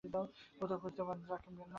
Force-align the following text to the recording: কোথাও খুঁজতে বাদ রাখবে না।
কোথাও 0.03 0.77
খুঁজতে 0.77 1.01
বাদ 1.03 1.19
রাখবে 1.29 1.51
না। 1.57 1.65